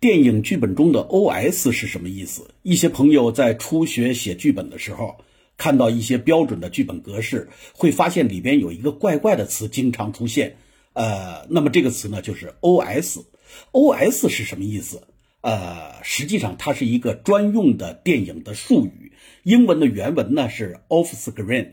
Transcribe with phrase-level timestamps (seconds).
[0.00, 2.54] 电影剧本中的 OS 是什么意思？
[2.62, 5.18] 一些朋友在初学写剧本的时候，
[5.58, 10.56] 看到一些标准的剧本格式，会发现里边有一个怪怪的词经常出现。
[10.94, 13.24] 呃，那么这个词呢，就是 OS。
[13.72, 15.02] OS 是什么意思？
[15.42, 19.12] 呃，实际上它是一个专用的电影的术语。
[19.42, 21.72] 英文的原文呢是 off screen，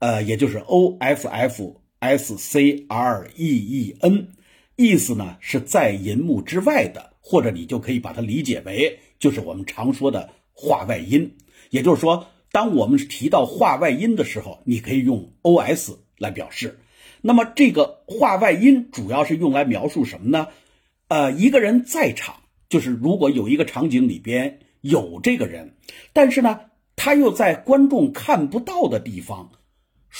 [0.00, 4.28] 呃，也就是 O F F S C R E E N，
[4.76, 7.14] 意思呢是在银幕之外的。
[7.26, 11.38] 或者你就可以把它理解为，就是我们常说的画外音。
[11.70, 16.78] 也就是说，当我们提到画外音的时候，你可以用 OS 来表示。
[17.22, 20.48] 那么这个画外音主要是用来描述什么呢？
[21.08, 22.34] 呃，一个人在场，
[22.68, 25.76] 就是如果有一个场景里边有这个人，
[26.12, 26.60] 但是呢，
[26.94, 29.50] 他又在观众看不到的地方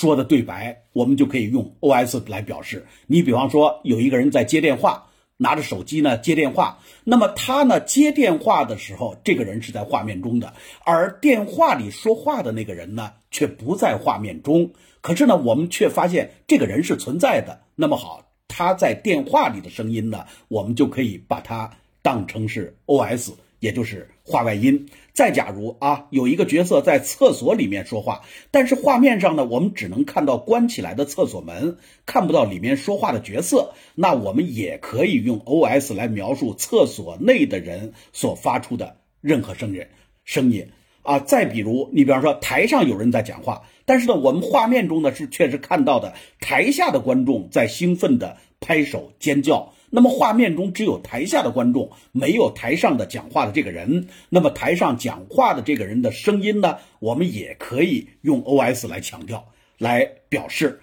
[0.00, 2.86] 说的对白，我们就可以用 OS 来表示。
[3.06, 5.06] 你比方说，有一个人在接电话。
[5.42, 10.52] 拿着手机呢接电话，那么他呢接电话的时候，这个人是在画面中的，
[10.84, 14.70] 而电话里说话的那个人呢却不在画面中。
[15.00, 17.58] 可是呢，我们却发现这个人是存在的。
[17.74, 21.70] 那么好，他在电话里的声音呢，我们就可以把它
[22.02, 23.30] 当成是 OS。
[23.60, 24.88] 也就是画外音。
[25.12, 33.74] 再假如啊，有一个角色在厕所里面说话，但是画面上呢，我们只能看到关起来的厕所门，看不到里面说话的角色。
[33.94, 39.84] 那我们也可以用 OS 来描述厕所内的人所发出的任何声音。
[40.24, 40.66] 声音
[41.02, 49.74] 啊，再比如，你比方说台上有人在讲话，但是呢，我们画面中呢是确实看到的台下的观众在兴奋的拍手尖叫。
[49.92, 54.06] 那么画面中只有台下的观众，没有台上的讲话的这个人。
[54.28, 56.78] 那么台上讲话的这个人的声音呢？
[57.00, 59.44] 我们也可以用 OS 来强调，
[59.78, 60.80] 来表示。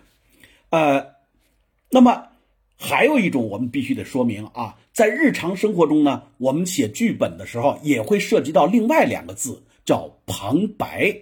[0.72, 1.08] 呃，
[1.90, 2.22] 那么
[2.78, 11.16] 还有一种我们必须得说明啊，在日常生活中呢，我们写剧本的时候也会涉及到另外两个字，叫旁白。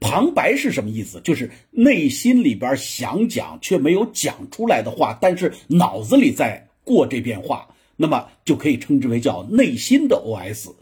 [0.00, 1.20] 旁白是什么意思？
[1.22, 6.67] 就是内心里边想讲却没有讲出来的话，但是脑子里在。
[6.88, 10.72] 过这遍话，那么就可以称之为叫内心的 OS。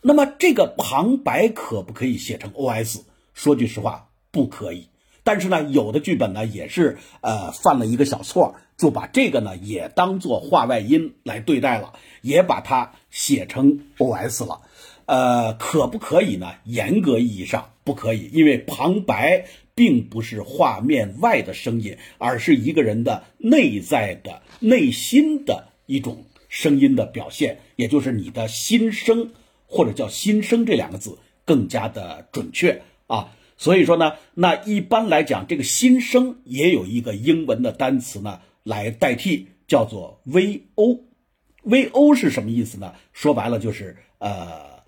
[0.00, 3.02] 那么这个旁白可不可以写成 OS？
[3.34, 4.88] 说句实话，不可以。
[5.22, 11.92] 但是呢，有的剧本呢也是呃犯了一个小错，就把这个呢也当做话外音来对待了，
[12.22, 14.62] 也把它写成 OS 了。
[15.04, 16.54] 呃，可不可以呢？
[16.64, 19.44] 严格意义上不可以，因为旁白。
[19.74, 29.30] 并不是画面外的声音，而是一个人的内在的内心的一种声音的表现，也就是你的心声，
[29.66, 33.34] 或者叫心声这两个字更加的准确啊。
[33.56, 41.00] 所以说呢，那一般来讲，这个心声也有一个英文的单词呢来代替，叫做 VO。
[41.64, 42.92] VO 是什么意思呢？
[43.12, 44.82] 说白了就是呃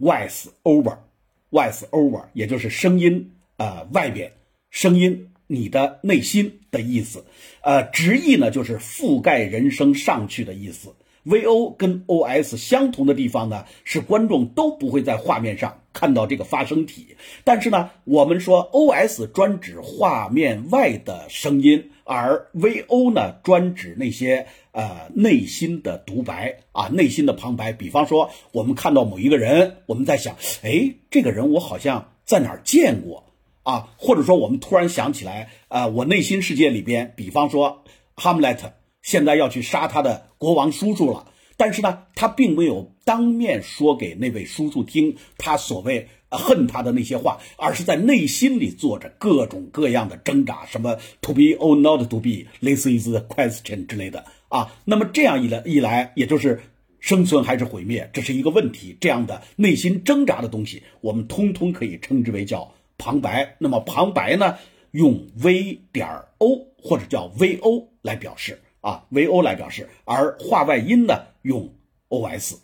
[0.00, 3.30] ，voice over，voice over，也就是声音。
[3.56, 4.32] 呃，外边
[4.70, 7.24] 声音，你的内心的意思，
[7.62, 10.94] 呃，直译呢就是覆盖人声上去的意思。
[11.24, 27.72] VO 跟 OS 相同的地方呢，是观众都不会在画面上看到这个发声体，但是呢，我们说 OS 专指画面外的声音，而 VO 呢专指那些呃内心的独白啊，内心的旁白。
[27.72, 33.24] 比方说，我们看到某一个人，我们在想，哎，这个人我好像在哪儿见过。
[33.64, 37.82] 啊，或者说我们突然想起来，呃，我内心世界里边，比方说
[38.14, 41.26] 哈姆雷特现在要去杀他的国王叔叔了，
[41.56, 54.74] 但是呢，他并没有当面说给那位叔叔听他所谓恨他的那些话，而是在内心里做着各种各样的挣扎，什么 to be or not to be，this is the question 之类的啊。
[54.84, 56.60] 那么这样一来一来，也就是
[57.00, 58.96] 生存还是毁灭，这是一个问题。
[59.00, 62.74] 这样的内心挣扎的东西，我们通通可以称之为叫。
[62.98, 64.56] 旁白，那么旁白呢，
[64.92, 71.72] 用 V 点 O 或者叫 VO 来表示啊，VO 来表示，而画外音呢用
[72.08, 72.56] OS。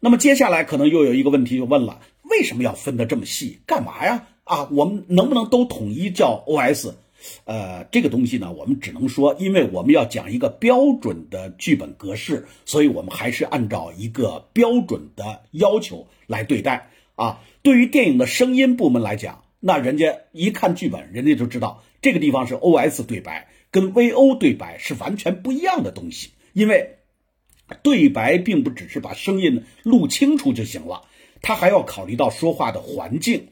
[0.00, 3.60] 那么接下来可能又有一个问题就问了，为什么要分得这么细？
[3.66, 4.26] 干嘛呀？
[4.44, 6.92] 啊，我们能不能都统一叫 OS？
[7.44, 17.40] 呃，这个东西呢，我们只能说，因为我们要讲一个标准的剧本格式，所以我们还是按照一个标准的要求来对待啊。
[17.62, 19.42] 对于电影的声音部门来讲。
[19.64, 26.30] 那人家一看剧本，人家就知道这个地方是 O S 对白，跟 V O 对白是完全不一样的东西。
[26.52, 26.96] 因为
[27.84, 31.02] 对白并不只是把声音录清楚就行了，
[31.42, 33.50] 他还要考虑到说话的环境，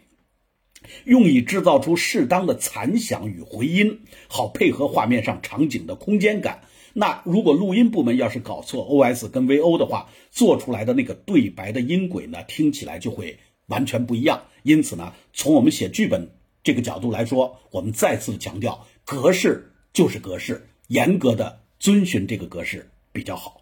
[1.05, 6.63] 用以制造出适当的残响与回音，好配合画面上场景的空间感。
[6.93, 13.39] 那如果录音部门要是搞错 OS 跟 VO 的话，做出来的那个对白的音轨呢，听起来就会
[13.71, 14.45] 完全不一样。
[14.63, 16.31] 因此呢，从我们写剧本
[16.63, 23.60] 这个角度来说，我们再次强调，格式就是格式，严格的遵循这个格式比较好。